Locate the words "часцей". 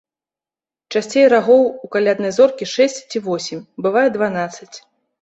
0.93-1.25